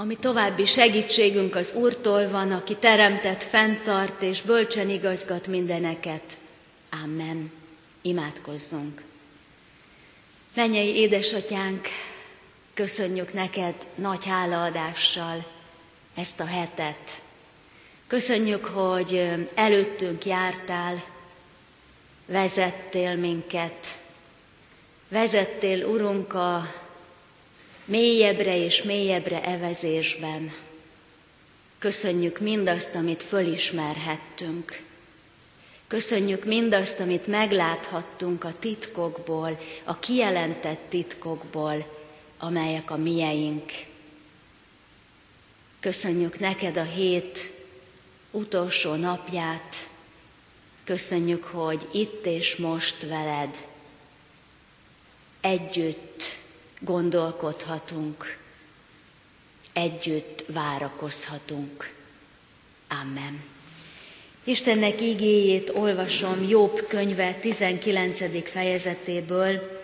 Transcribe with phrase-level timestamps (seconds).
[0.00, 6.38] ami további segítségünk az Úrtól van, aki teremtett, fenntart és bölcsen igazgat mindeneket.
[7.02, 7.52] Amen.
[8.02, 9.02] Imádkozzunk.
[10.54, 11.86] Mennyei édesatyánk,
[12.74, 15.46] köszönjük neked nagy hálaadással
[16.14, 17.22] ezt a hetet.
[18.06, 21.04] Köszönjük, hogy előttünk jártál,
[22.26, 23.98] vezettél minket,
[25.08, 26.74] vezettél, Urunk, a
[27.88, 30.52] mélyebbre és mélyebbre evezésben.
[31.78, 34.82] Köszönjük mindazt, amit fölismerhettünk.
[35.86, 41.86] Köszönjük mindazt, amit megláthattunk a titkokból, a kijelentett titkokból,
[42.38, 43.72] amelyek a mieink.
[45.80, 47.52] Köszönjük neked a hét
[48.30, 49.88] utolsó napját,
[50.84, 53.66] köszönjük, hogy itt és most veled
[55.40, 56.37] együtt
[56.80, 58.38] gondolkodhatunk,
[59.72, 61.92] együtt várakozhatunk.
[62.88, 63.42] Amen.
[64.44, 68.50] Istennek igéjét olvasom Jobb könyve 19.
[68.50, 69.80] fejezetéből,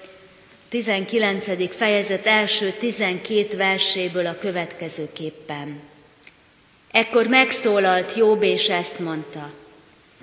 [0.69, 1.75] 19.
[1.77, 5.81] fejezet első 12 verséből a következőképpen.
[6.91, 9.51] Ekkor megszólalt Jobb, és ezt mondta.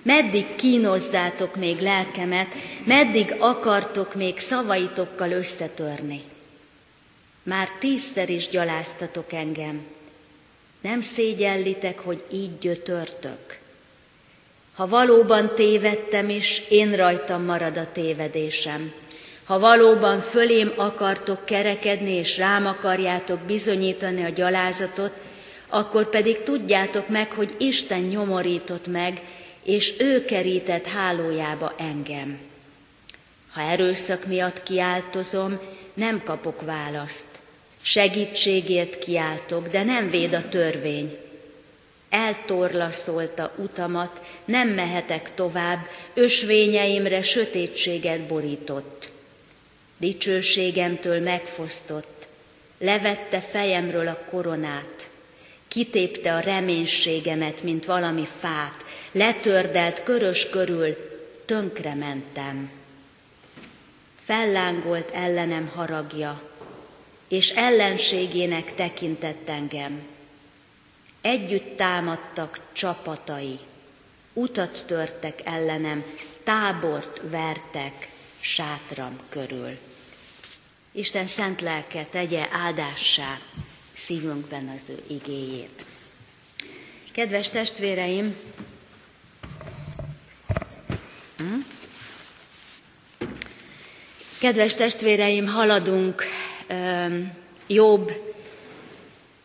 [0.04, 2.56] Meddig kínozzátok még lelkemet,
[2.86, 6.22] meddig akartok még szavaitokkal összetörni?
[7.44, 9.86] Már tízszer is gyaláztatok engem.
[10.82, 13.60] Nem szégyellitek, hogy így gyötörtök.
[14.76, 18.94] Ha valóban tévedtem is, én rajtam marad a tévedésem.
[19.44, 25.14] Ha valóban fölém akartok kerekedni, és rám akarjátok bizonyítani a gyalázatot,
[25.68, 29.22] akkor pedig tudjátok meg, hogy Isten nyomorított meg,
[29.64, 32.51] és ő kerített hálójába engem.
[33.52, 35.60] Ha erőszak miatt kiáltozom,
[35.94, 37.28] nem kapok választ.
[37.82, 41.18] Segítségért kiáltok, de nem véd a törvény.
[42.10, 49.10] Eltorlaszolta utamat, nem mehetek tovább, ösvényeimre sötétséget borított.
[49.98, 52.28] Dicsőségemtől megfosztott,
[52.78, 55.10] levette fejemről a koronát,
[55.68, 60.98] kitépte a reménységemet, mint valami fát, letördelt körös körül,
[61.46, 62.81] tönkre mentem.
[64.32, 66.42] Fellángolt ellenem haragja,
[67.28, 70.02] és ellenségének tekintett engem.
[71.22, 73.60] Együtt támadtak csapatai,
[74.34, 76.04] utat törtek ellenem,
[76.44, 78.10] tábort vertek
[78.40, 79.78] sátram körül.
[80.92, 83.40] Isten szent lelke tegye áldássá
[83.94, 85.86] szívünkben az ő igéjét.
[87.12, 88.36] Kedves testvéreim,
[91.38, 91.60] hm?
[94.42, 96.24] Kedves testvéreim, haladunk
[97.68, 98.12] Jobb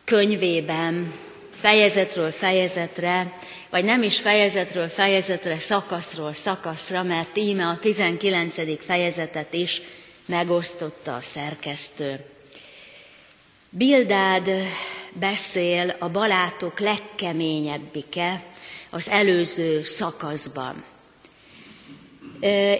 [0.03, 1.13] könyvében
[1.53, 3.33] fejezetről fejezetre,
[3.69, 8.83] vagy nem is fejezetről fejezetre, szakaszról szakaszra, mert íme a 19.
[8.85, 9.81] fejezetet is
[10.25, 12.19] megosztotta a szerkesztő.
[13.69, 14.49] Bildád
[15.13, 18.43] beszél a balátok legkeményebbike
[18.89, 20.83] az előző szakaszban.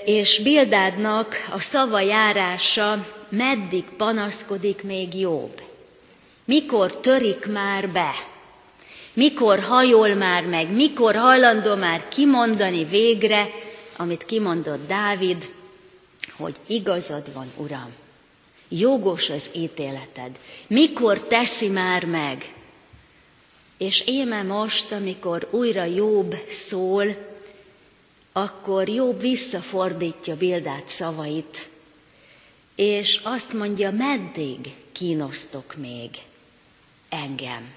[0.06, 5.62] És Bildádnak a szava járása meddig panaszkodik még jobb?
[6.45, 8.12] Mikor törik már be?
[9.13, 10.72] Mikor hajol már meg?
[10.72, 13.50] Mikor hajlandó már kimondani végre,
[13.97, 15.53] amit kimondott Dávid,
[16.38, 17.94] hogy igazad van, Uram,
[18.69, 20.40] jogos az ítéleted.
[20.67, 22.53] Mikor teszi már meg?
[23.78, 27.06] És éme most, amikor újra jobb szól,
[28.38, 31.70] akkor jobb visszafordítja Bildát szavait,
[32.75, 36.09] és azt mondja, meddig kínosztok még
[37.09, 37.74] engem?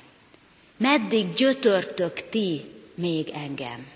[0.76, 3.86] Meddig gyötörtök ti még engem?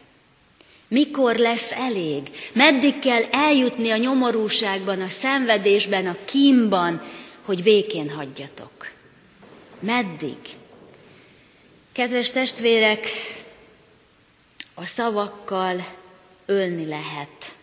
[0.89, 2.31] Mikor lesz elég?
[2.53, 7.03] Meddig kell eljutni a nyomorúságban, a szenvedésben, a kínban,
[7.43, 8.91] hogy békén hagyjatok?
[9.79, 10.39] Meddig?
[11.93, 13.07] Kedves testvérek,
[14.75, 16.03] a szavakkal
[16.47, 17.57] ölni lehet.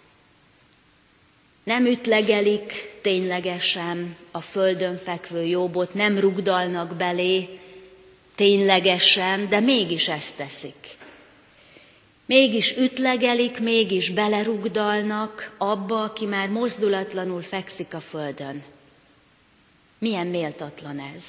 [1.64, 7.60] Nem ütlegelik ténylegesen a földön fekvő jobbot, nem rugdalnak belé
[8.36, 10.98] ténylegesen, de mégis ezt teszik.
[12.26, 18.64] Mégis ütlegelik, mégis belerugdalnak abba, aki már mozdulatlanul fekszik a földön.
[19.98, 21.24] Milyen méltatlan ez.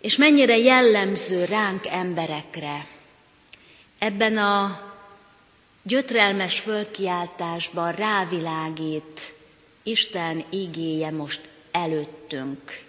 [0.00, 2.86] És mennyire jellemző ránk emberekre.
[3.98, 4.89] Ebben a
[5.82, 9.34] gyötrelmes fölkiáltásban rávilágít
[9.82, 12.88] Isten igéje most előttünk.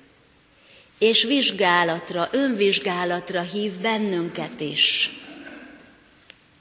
[1.02, 5.10] és vizsgálatra, önvizsgálatra hív bennünket is.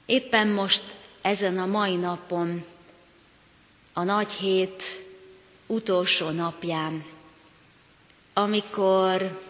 [0.05, 0.81] Éppen most
[1.21, 2.63] ezen a mai napon,
[3.93, 5.03] a nagy hét
[5.67, 7.05] utolsó napján,
[8.33, 9.41] amikor,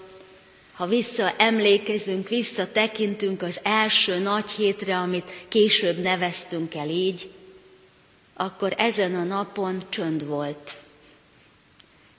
[0.81, 7.31] ha visszaemlékezünk, visszatekintünk az első nagy hétre, amit később neveztünk el így,
[8.33, 10.78] akkor ezen a napon csönd volt.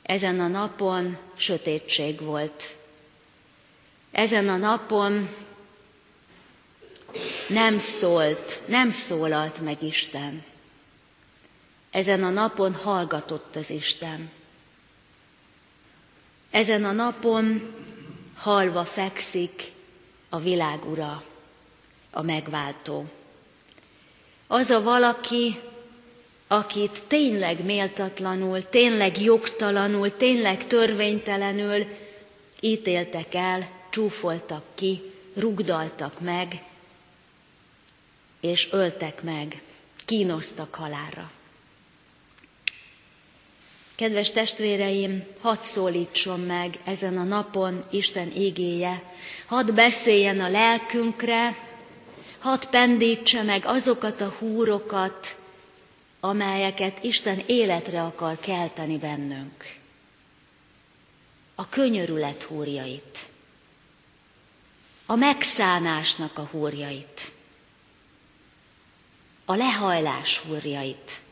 [0.02, 2.76] Ezen a napon sötétség volt.
[4.12, 5.28] Ezen a napon
[7.48, 10.44] nem szólt, nem szólalt meg Isten.
[11.90, 14.30] Ezen a napon hallgatott az Isten.
[16.50, 17.74] Ezen a napon
[18.42, 19.72] halva fekszik
[20.28, 21.22] a világ ura,
[22.10, 23.04] a megváltó.
[24.46, 25.60] Az a valaki,
[26.46, 31.86] akit tényleg méltatlanul, tényleg jogtalanul, tényleg törvénytelenül
[32.60, 35.02] ítéltek el, csúfoltak ki,
[35.34, 36.64] rugdaltak meg,
[38.40, 39.62] és öltek meg,
[40.04, 41.30] kínoztak halálra.
[44.02, 49.02] Kedves testvéreim, hadd szólítson meg ezen a napon Isten égéje,
[49.46, 51.56] hadd beszéljen a lelkünkre,
[52.38, 55.38] hadd pendítse meg azokat a húrokat,
[56.20, 59.76] amelyeket Isten életre akar kelteni bennünk.
[61.54, 63.26] A könyörület húrjait,
[65.06, 67.32] a megszánásnak a húrjait,
[69.44, 71.22] a lehajlás húrjait,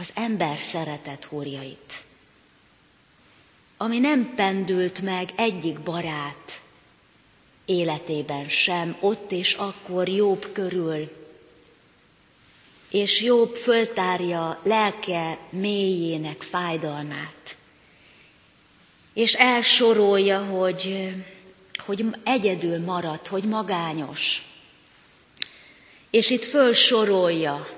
[0.00, 2.02] az ember szeretet húrjait,
[3.76, 6.60] ami nem pendült meg egyik barát
[7.64, 11.10] életében sem, ott és akkor jobb körül,
[12.90, 17.56] és jobb föltárja lelke mélyének fájdalmát,
[19.12, 21.14] és elsorolja, hogy,
[21.78, 24.44] hogy egyedül maradt, hogy magányos.
[26.10, 27.68] És itt fölsorolja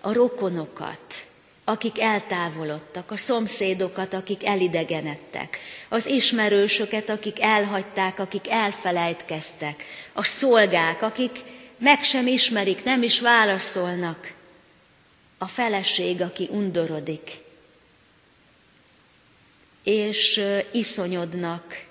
[0.00, 1.25] a rokonokat,
[1.68, 5.58] akik eltávolodtak, a szomszédokat, akik elidegenedtek,
[5.88, 11.30] az ismerősöket, akik elhagyták, akik elfelejtkeztek, a szolgák, akik
[11.78, 14.32] meg sem ismerik, nem is válaszolnak,
[15.38, 17.30] a feleség, aki undorodik,
[19.82, 21.84] és iszonyodnak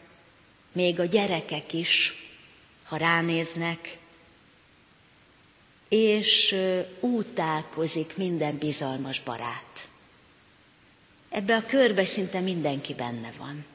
[0.71, 2.13] még a gyerekek is,
[2.83, 3.97] ha ránéznek,
[5.89, 6.55] és
[6.99, 9.87] útálkozik minden bizalmas barát.
[11.29, 13.65] Ebbe a körbe szinte mindenki benne van.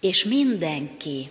[0.00, 1.30] És mindenki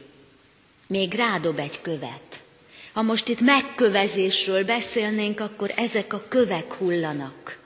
[0.88, 2.44] még rádob egy követ.
[2.92, 7.59] Ha most itt megkövezésről beszélnénk, akkor ezek a kövek hullanak.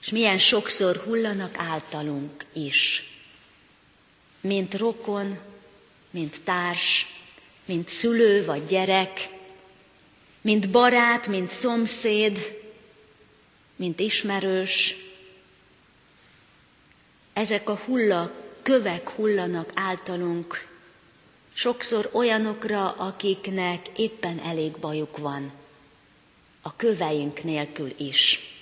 [0.00, 3.12] És milyen sokszor hullanak általunk is.
[4.40, 5.38] Mint rokon,
[6.10, 7.06] mint társ,
[7.64, 9.28] mint szülő vagy gyerek,
[10.40, 12.58] mint barát, mint szomszéd,
[13.76, 14.96] mint ismerős.
[17.32, 18.32] Ezek a hulla,
[18.62, 20.68] kövek hullanak általunk,
[21.52, 25.52] sokszor olyanokra, akiknek éppen elég bajuk van,
[26.62, 28.54] a köveink nélkül is.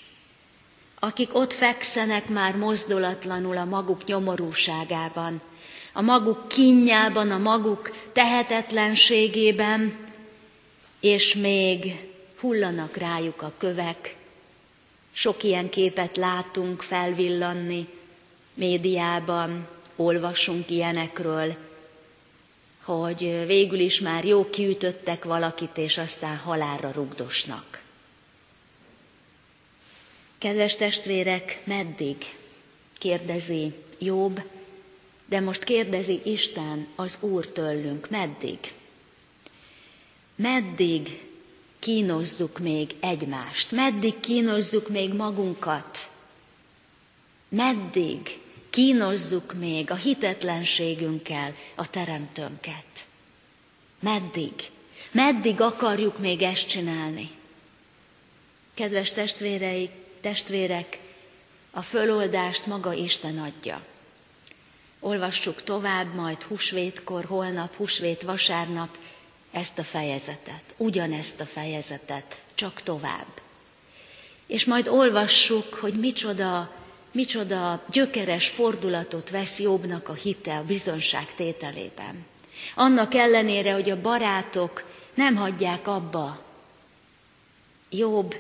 [0.99, 5.41] Akik ott fekszenek már mozdulatlanul a maguk nyomorúságában,
[5.93, 10.08] a maguk kínjában, a maguk tehetetlenségében,
[11.01, 12.07] és még
[12.41, 14.17] hullanak rájuk a kövek.
[15.13, 17.89] Sok ilyen képet látunk felvillanni
[18.55, 21.57] médiában, olvasunk ilyenekről,
[22.83, 27.83] hogy végül is már jó kiütöttek valakit, és aztán halálra rugdosnak.
[30.39, 32.17] Kedves testvérek, meddig?
[32.99, 34.43] kérdezi Jobb,
[35.27, 38.59] de most kérdezi Isten az Úr tőlünk, meddig?
[40.39, 41.27] Meddig
[41.79, 43.71] kínozzuk még egymást?
[43.71, 46.11] Meddig kínozzuk még magunkat?
[47.49, 48.39] Meddig
[48.71, 53.07] kínozzuk még a hitetlenségünkkel a teremtőnket?
[54.01, 54.53] Meddig?
[55.11, 57.31] Meddig akarjuk még ezt csinálni?
[58.75, 59.91] Kedves testvéreik,
[60.21, 60.99] testvérek,
[61.71, 63.85] a föloldást maga Isten adja.
[65.01, 68.99] Olvassuk tovább, majd húsvétkor, holnap, húsvét vasárnap,
[69.53, 73.27] ezt a fejezetet, ugyanezt a fejezetet, csak tovább.
[74.47, 76.73] És majd olvassuk, hogy micsoda,
[77.13, 82.27] micsoda gyökeres fordulatot vesz Jobbnak a hite a bizonság tételében.
[82.75, 86.47] Annak ellenére, hogy a barátok nem hagyják abba,
[87.91, 88.37] Jobb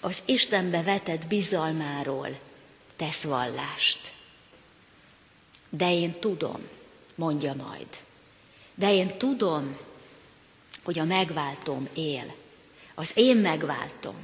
[0.00, 2.38] az Istenbe vetett bizalmáról
[2.96, 4.12] tesz vallást.
[5.68, 6.68] De én tudom,
[7.14, 7.86] mondja majd.
[8.74, 9.76] De én tudom,
[10.84, 12.34] hogy a megváltom él.
[12.94, 14.14] Az én megváltom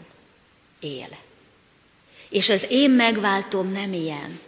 [0.80, 1.08] él.
[2.28, 4.40] És az én megváltom nem ilyen.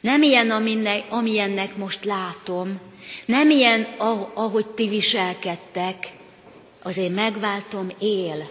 [0.00, 2.80] Nem ilyen, aminek, amilyennek most látom,
[3.26, 3.82] nem ilyen,
[4.34, 6.12] ahogy ti viselkedtek,
[6.82, 8.50] az én megváltom él.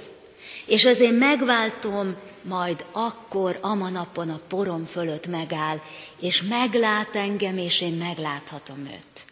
[0.65, 5.81] És az én megváltom majd akkor, ama napon a porom fölött megáll,
[6.19, 9.25] és meglát engem, és én megláthatom őt.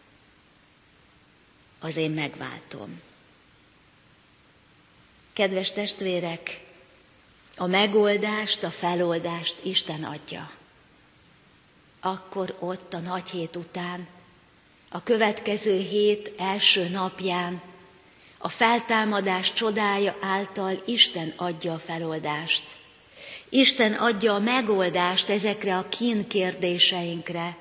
[1.80, 3.00] Az én megváltom.
[5.32, 6.60] Kedves testvérek,
[7.56, 10.50] a megoldást, a feloldást Isten adja.
[12.00, 14.06] Akkor ott a nagy hét után,
[14.88, 17.62] a következő hét első napján,
[18.38, 22.64] a feltámadás csodája által Isten adja a feloldást.
[23.48, 27.56] Isten adja a megoldást ezekre a kín kérdéseinkre,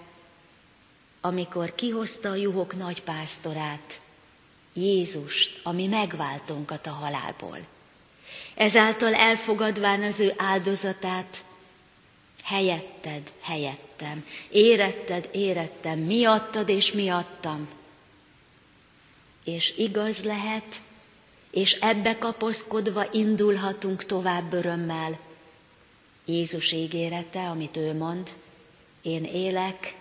[1.21, 4.00] amikor kihozta a juhok nagy pásztorát,
[4.73, 7.59] Jézust, ami megváltónkat a halálból.
[8.55, 11.43] Ezáltal elfogadván az ő áldozatát,
[12.43, 17.69] helyetted, helyettem, éretted, érettem, miattad és miattam.
[19.43, 20.81] És igaz lehet,
[21.51, 25.19] és ebbe kapaszkodva indulhatunk tovább örömmel.
[26.25, 28.29] Jézus ígérete, amit ő mond,
[29.01, 29.95] én élek,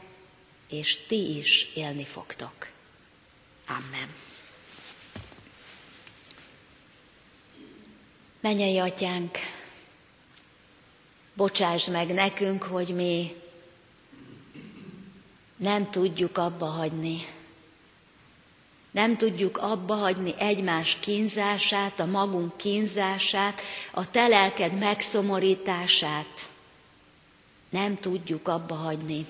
[0.68, 2.68] és ti is élni fogtok.
[3.66, 4.29] Amen.
[8.40, 9.38] Menjei atyánk,
[11.34, 13.36] bocsáss meg nekünk, hogy mi
[15.56, 17.26] nem tudjuk abba hagyni.
[18.90, 23.60] Nem tudjuk abba hagyni egymás kínzását, a magunk kínzását,
[23.92, 26.48] a te lelked megszomorítását.
[27.68, 29.26] Nem tudjuk abba hagyni.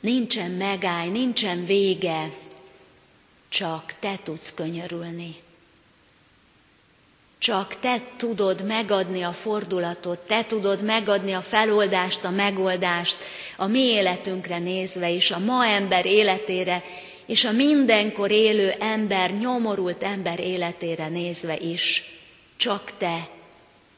[0.00, 2.30] Nincsen megáll, nincsen vége,
[3.48, 5.36] csak te tudsz könyörülni.
[7.40, 13.16] Csak te tudod megadni a fordulatot, te tudod megadni a feloldást, a megoldást
[13.56, 16.82] a mi életünkre nézve is, a ma ember életére,
[17.26, 22.16] és a mindenkor élő ember, nyomorult ember életére nézve is.
[22.56, 23.28] Csak te,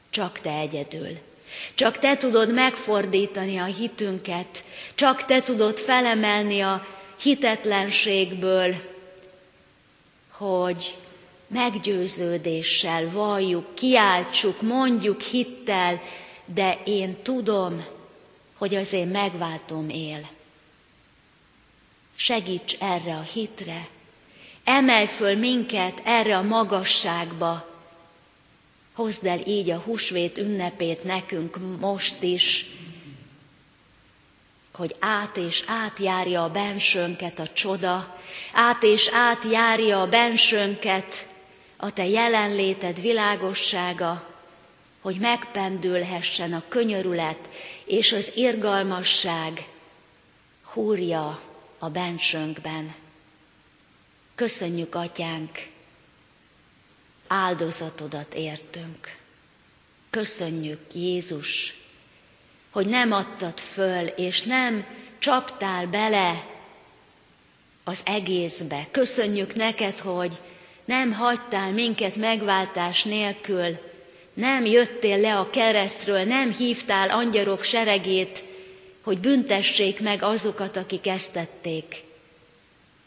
[0.09, 1.17] csak te egyedül.
[1.73, 4.63] Csak te tudod megfordítani a hitünket,
[4.95, 6.87] csak te tudod felemelni a
[7.21, 8.75] hitetlenségből,
[10.31, 10.95] hogy
[11.53, 16.01] meggyőződéssel valljuk, kiáltsuk, mondjuk hittel,
[16.45, 17.85] de én tudom,
[18.57, 20.29] hogy az én megváltom él.
[22.15, 23.87] Segíts erre a hitre,
[24.63, 27.71] emelj föl minket erre a magasságba,
[28.93, 32.65] hozd el így a húsvét ünnepét nekünk most is,
[34.73, 38.19] hogy át és átjárja a bensőnket a csoda,
[38.53, 41.27] át és átjárja a bensőnket
[41.83, 44.29] a te jelenléted világossága,
[45.01, 47.49] hogy megpendülhessen a könyörület
[47.85, 49.67] és az irgalmasság
[50.61, 51.41] húrja
[51.79, 52.93] a bensőnkben.
[54.35, 55.59] Köszönjük, Atyánk,
[57.27, 59.17] áldozatodat értünk.
[60.09, 61.77] Köszönjük, Jézus,
[62.69, 64.85] hogy nem adtad föl, és nem
[65.19, 66.47] csaptál bele
[67.83, 68.87] az egészbe.
[68.91, 70.39] Köszönjük neked, hogy
[70.85, 73.77] nem hagytál minket megváltás nélkül,
[74.33, 78.43] nem jöttél le a keresztről, nem hívtál angyarok seregét,
[79.01, 82.03] hogy büntessék meg azokat, akik ezt tették.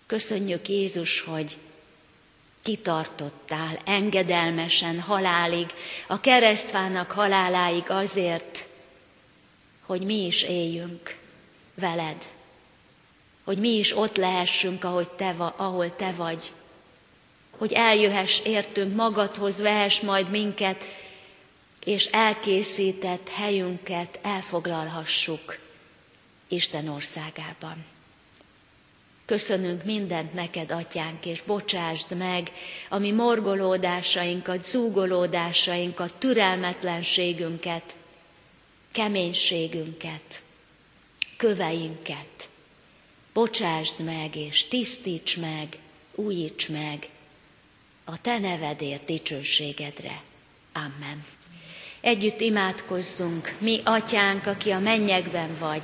[0.06, 1.56] Köszönjük Jézus, hogy
[2.62, 5.66] kitartottál engedelmesen halálig,
[6.06, 8.66] a keresztfának haláláig azért,
[9.86, 11.16] hogy mi is éljünk
[11.74, 12.16] veled,
[13.44, 16.52] hogy mi is ott lehessünk, ahogy te, ahol te vagy,
[17.58, 20.84] hogy eljöhess értünk magadhoz, vehess majd minket,
[21.84, 25.58] és elkészített helyünket elfoglalhassuk
[26.48, 27.84] Isten országában.
[29.24, 32.52] Köszönünk mindent neked, atyánk, és bocsásd meg
[32.88, 37.94] a mi morgolódásainkat, zúgolódásainkat, türelmetlenségünket,
[38.92, 40.42] keménységünket,
[41.36, 42.48] köveinket.
[43.32, 45.78] Bocsásd meg, és tisztíts meg,
[46.14, 47.08] újíts meg
[48.08, 50.22] a te nevedért dicsőségedre.
[50.72, 51.24] Amen.
[52.00, 55.82] Együtt imádkozzunk, mi atyánk, aki a mennyekben vagy,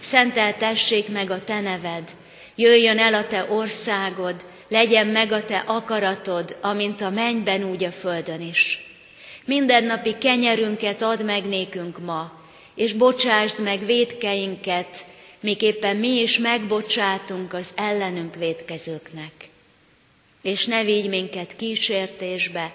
[0.00, 2.10] szenteltessék meg a te neved,
[2.54, 7.90] jöjjön el a te országod, legyen meg a te akaratod, amint a mennyben, úgy a
[7.90, 8.90] földön is.
[9.44, 12.40] Mindennapi kenyerünket add meg nékünk ma,
[12.74, 15.04] és bocsásd meg védkeinket,
[15.40, 19.50] miképpen mi is megbocsátunk az ellenünk védkezőknek.
[20.42, 22.74] És ne vigy minket kísértésbe,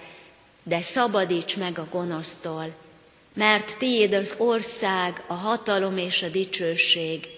[0.62, 2.74] de szabadíts meg a gonosztól,
[3.34, 7.28] mert tiéd az ország, a hatalom és a dicsőség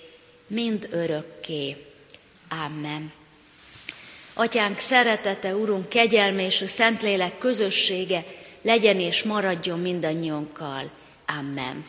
[0.46, 1.76] mind örökké.
[2.48, 3.12] Amen.
[4.34, 8.24] Atyánk szeretete, Urunk, kegyelme és a Szentlélek közössége
[8.62, 10.90] legyen és maradjon mindannyiunkkal.
[11.26, 11.84] Amen.